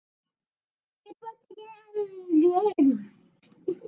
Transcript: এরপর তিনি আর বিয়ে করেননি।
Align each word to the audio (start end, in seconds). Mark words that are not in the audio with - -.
এরপর 1.05 1.33
তিনি 1.45 1.63
আর 1.75 1.85
বিয়ে 2.29 2.49
করেননি। 2.55 2.95